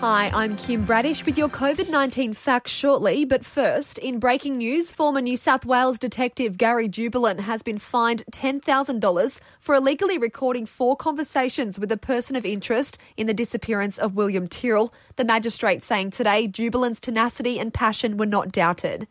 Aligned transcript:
Hi, 0.00 0.30
I'm 0.32 0.56
Kim 0.56 0.86
Bradish 0.86 1.26
with 1.26 1.36
your 1.36 1.50
COVID 1.50 1.90
19 1.90 2.32
facts 2.32 2.70
shortly. 2.70 3.26
But 3.26 3.44
first, 3.44 3.98
in 3.98 4.18
breaking 4.18 4.56
news, 4.56 4.90
former 4.90 5.20
New 5.20 5.36
South 5.36 5.66
Wales 5.66 5.98
detective 5.98 6.56
Gary 6.56 6.88
Jubelin 6.88 7.38
has 7.40 7.62
been 7.62 7.76
fined 7.76 8.24
$10,000 8.32 9.40
for 9.60 9.74
illegally 9.74 10.16
recording 10.16 10.64
four 10.64 10.96
conversations 10.96 11.78
with 11.78 11.92
a 11.92 11.98
person 11.98 12.34
of 12.34 12.46
interest 12.46 12.96
in 13.18 13.26
the 13.26 13.34
disappearance 13.34 13.98
of 13.98 14.14
William 14.14 14.48
Tyrrell. 14.48 14.90
The 15.16 15.24
magistrate 15.26 15.82
saying 15.82 16.12
today 16.12 16.48
Jubelin's 16.48 16.98
tenacity 16.98 17.58
and 17.58 17.74
passion 17.74 18.16
were 18.16 18.24
not 18.24 18.52
doubted. 18.52 19.06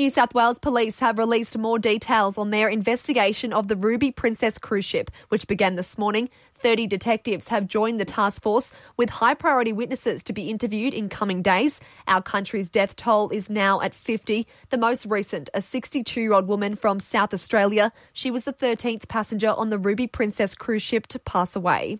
New 0.00 0.08
South 0.08 0.32
Wales 0.32 0.58
police 0.58 0.98
have 1.00 1.18
released 1.18 1.58
more 1.58 1.78
details 1.78 2.38
on 2.38 2.48
their 2.48 2.70
investigation 2.70 3.52
of 3.52 3.68
the 3.68 3.76
Ruby 3.76 4.10
Princess 4.10 4.56
cruise 4.56 4.86
ship, 4.86 5.10
which 5.28 5.46
began 5.46 5.74
this 5.74 5.98
morning. 5.98 6.30
30 6.62 6.86
detectives 6.86 7.48
have 7.48 7.66
joined 7.66 7.98
the 7.98 8.04
task 8.04 8.42
force 8.42 8.70
with 8.96 9.08
high 9.08 9.34
priority 9.34 9.72
witnesses 9.72 10.22
to 10.24 10.32
be 10.32 10.50
interviewed 10.50 10.92
in 10.92 11.08
coming 11.08 11.42
days. 11.42 11.80
Our 12.06 12.22
country's 12.22 12.70
death 12.70 12.96
toll 12.96 13.30
is 13.30 13.48
now 13.48 13.80
at 13.80 13.94
50. 13.94 14.46
The 14.68 14.78
most 14.78 15.06
recent, 15.06 15.48
a 15.54 15.60
62 15.60 16.20
year 16.20 16.32
old 16.32 16.48
woman 16.48 16.76
from 16.76 17.00
South 17.00 17.32
Australia. 17.32 17.92
She 18.12 18.30
was 18.30 18.44
the 18.44 18.52
13th 18.52 19.08
passenger 19.08 19.50
on 19.50 19.70
the 19.70 19.78
Ruby 19.78 20.06
Princess 20.06 20.54
cruise 20.54 20.82
ship 20.82 21.06
to 21.08 21.18
pass 21.18 21.56
away. 21.56 21.98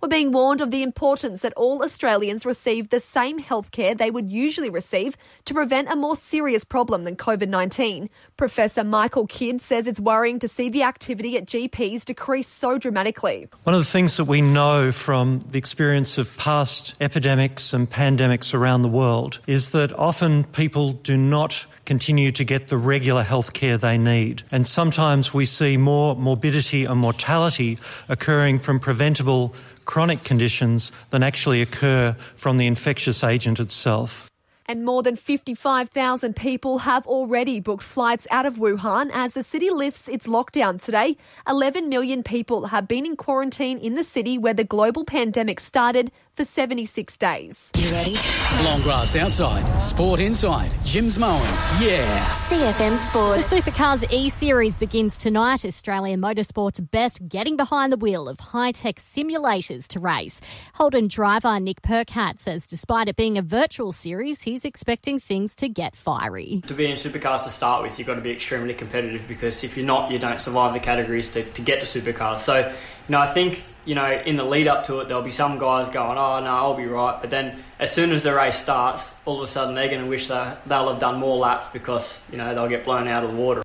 We're 0.00 0.08
being 0.08 0.32
warned 0.32 0.60
of 0.60 0.70
the 0.70 0.82
importance 0.82 1.42
that 1.42 1.52
all 1.54 1.82
Australians 1.82 2.46
receive 2.46 2.88
the 2.88 3.00
same 3.00 3.38
healthcare 3.38 3.96
they 3.96 4.10
would 4.10 4.32
usually 4.32 4.70
receive 4.70 5.16
to 5.44 5.54
prevent 5.54 5.90
a 5.90 5.96
more 5.96 6.16
serious 6.16 6.64
problem 6.64 7.04
than 7.04 7.16
COVID 7.16 7.39
19. 7.46 8.10
Professor 8.36 8.84
Michael 8.84 9.26
Kidd 9.26 9.60
says 9.60 9.86
it's 9.86 10.00
worrying 10.00 10.38
to 10.38 10.48
see 10.48 10.68
the 10.68 10.82
activity 10.82 11.36
at 11.36 11.46
GPs 11.46 12.04
decrease 12.04 12.48
so 12.48 12.78
dramatically. 12.78 13.48
One 13.64 13.74
of 13.74 13.80
the 13.80 13.90
things 13.90 14.16
that 14.16 14.24
we 14.24 14.42
know 14.42 14.92
from 14.92 15.40
the 15.50 15.58
experience 15.58 16.18
of 16.18 16.36
past 16.36 16.94
epidemics 17.00 17.72
and 17.72 17.88
pandemics 17.90 18.54
around 18.54 18.82
the 18.82 18.88
world 18.88 19.40
is 19.46 19.70
that 19.70 19.92
often 19.98 20.44
people 20.44 20.92
do 20.92 21.16
not 21.16 21.66
continue 21.84 22.30
to 22.32 22.44
get 22.44 22.68
the 22.68 22.76
regular 22.76 23.22
health 23.22 23.52
care 23.52 23.76
they 23.76 23.98
need. 23.98 24.42
And 24.52 24.66
sometimes 24.66 25.34
we 25.34 25.44
see 25.44 25.76
more 25.76 26.14
morbidity 26.16 26.84
and 26.84 27.00
mortality 27.00 27.78
occurring 28.08 28.60
from 28.60 28.78
preventable 28.78 29.54
chronic 29.84 30.22
conditions 30.22 30.92
than 31.10 31.24
actually 31.24 31.62
occur 31.62 32.14
from 32.36 32.58
the 32.58 32.66
infectious 32.66 33.24
agent 33.24 33.58
itself. 33.58 34.29
And 34.70 34.84
more 34.84 35.02
than 35.02 35.16
55,000 35.16 36.36
people 36.36 36.78
have 36.78 37.04
already 37.04 37.58
booked 37.58 37.82
flights 37.82 38.28
out 38.30 38.46
of 38.46 38.54
Wuhan 38.54 39.10
as 39.12 39.34
the 39.34 39.42
city 39.42 39.68
lifts 39.68 40.06
its 40.06 40.28
lockdown 40.28 40.80
today. 40.80 41.16
11 41.48 41.88
million 41.88 42.22
people 42.22 42.66
have 42.66 42.86
been 42.86 43.04
in 43.04 43.16
quarantine 43.16 43.78
in 43.78 43.96
the 43.96 44.04
city 44.04 44.38
where 44.38 44.54
the 44.54 44.62
global 44.62 45.04
pandemic 45.04 45.58
started 45.58 46.12
for 46.40 46.46
76 46.46 47.18
days. 47.18 47.70
You 47.76 47.90
ready? 47.90 48.16
Long 48.64 48.80
grass 48.80 49.14
outside, 49.14 49.78
sport 49.78 50.20
inside, 50.20 50.70
Jim's 50.84 51.18
mowing. 51.18 51.42
Yeah. 51.78 52.24
CFM 52.48 52.96
Sport. 52.96 53.40
The 53.40 53.56
Supercars 53.56 54.10
E 54.10 54.30
Series 54.30 54.74
begins 54.74 55.18
tonight. 55.18 55.66
Australian 55.66 56.18
Motorsport's 56.18 56.80
best 56.80 57.28
getting 57.28 57.58
behind 57.58 57.92
the 57.92 57.98
wheel 57.98 58.26
of 58.26 58.40
high 58.40 58.72
tech 58.72 58.96
simulators 58.96 59.86
to 59.88 60.00
race. 60.00 60.40
Holden 60.72 61.08
driver 61.08 61.60
Nick 61.60 61.82
Percat 61.82 62.38
says 62.38 62.66
despite 62.66 63.08
it 63.08 63.16
being 63.16 63.36
a 63.36 63.42
virtual 63.42 63.92
series, 63.92 64.40
he's 64.40 64.64
expecting 64.64 65.18
things 65.18 65.54
to 65.56 65.68
get 65.68 65.94
fiery. 65.94 66.62
To 66.68 66.74
be 66.74 66.86
in 66.86 66.92
supercars 66.92 67.44
to 67.44 67.50
start 67.50 67.82
with, 67.82 67.98
you've 67.98 68.08
got 68.08 68.14
to 68.14 68.22
be 68.22 68.30
extremely 68.30 68.72
competitive 68.72 69.28
because 69.28 69.62
if 69.62 69.76
you're 69.76 69.84
not, 69.84 70.10
you 70.10 70.18
don't 70.18 70.40
survive 70.40 70.72
the 70.72 70.80
categories 70.80 71.28
to, 71.30 71.44
to 71.44 71.60
get 71.60 71.84
to 71.84 72.00
supercars. 72.00 72.38
So, 72.38 72.60
you 72.60 73.12
know, 73.12 73.20
I 73.20 73.30
think 73.34 73.62
you 73.90 73.96
know, 73.96 74.22
in 74.24 74.36
the 74.36 74.44
lead 74.44 74.68
up 74.68 74.86
to 74.86 75.00
it, 75.00 75.08
there'll 75.08 75.20
be 75.20 75.32
some 75.32 75.58
guys 75.58 75.88
going, 75.88 76.16
oh, 76.16 76.38
no, 76.38 76.46
I'll 76.46 76.76
be 76.76 76.86
right. 76.86 77.20
But 77.20 77.30
then 77.30 77.58
as 77.80 77.90
soon 77.90 78.12
as 78.12 78.22
the 78.22 78.32
race 78.32 78.54
starts, 78.54 79.12
all 79.24 79.38
of 79.38 79.42
a 79.42 79.48
sudden 79.48 79.74
they're 79.74 79.88
going 79.88 80.00
to 80.00 80.06
wish 80.06 80.28
that 80.28 80.64
they'll 80.68 80.88
have 80.90 81.00
done 81.00 81.18
more 81.18 81.36
laps 81.36 81.66
because, 81.72 82.22
you 82.30 82.38
know, 82.38 82.54
they'll 82.54 82.68
get 82.68 82.84
blown 82.84 83.08
out 83.08 83.24
of 83.24 83.32
the 83.32 83.36
water. 83.36 83.64